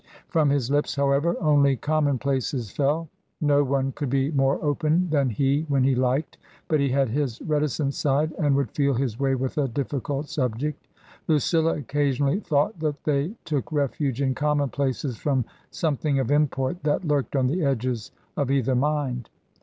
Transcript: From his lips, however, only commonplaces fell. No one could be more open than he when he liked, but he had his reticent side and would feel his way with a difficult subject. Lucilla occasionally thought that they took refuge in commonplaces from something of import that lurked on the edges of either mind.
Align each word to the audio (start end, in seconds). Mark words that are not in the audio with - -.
From 0.29 0.49
his 0.49 0.71
lips, 0.71 0.95
however, 0.95 1.35
only 1.39 1.75
commonplaces 1.75 2.71
fell. 2.71 3.07
No 3.39 3.63
one 3.63 3.91
could 3.91 4.09
be 4.09 4.31
more 4.31 4.57
open 4.65 5.07
than 5.11 5.29
he 5.29 5.63
when 5.69 5.83
he 5.83 5.93
liked, 5.93 6.39
but 6.67 6.79
he 6.79 6.89
had 6.89 7.09
his 7.09 7.39
reticent 7.43 7.93
side 7.93 8.33
and 8.39 8.55
would 8.55 8.71
feel 8.71 8.95
his 8.95 9.19
way 9.19 9.35
with 9.35 9.59
a 9.59 9.67
difficult 9.67 10.27
subject. 10.27 10.87
Lucilla 11.27 11.77
occasionally 11.77 12.39
thought 12.39 12.79
that 12.79 13.03
they 13.03 13.35
took 13.45 13.71
refuge 13.71 14.23
in 14.23 14.33
commonplaces 14.33 15.17
from 15.17 15.45
something 15.69 16.17
of 16.17 16.31
import 16.31 16.81
that 16.81 17.05
lurked 17.05 17.35
on 17.35 17.45
the 17.45 17.63
edges 17.63 18.11
of 18.35 18.49
either 18.49 18.73
mind. 18.73 19.29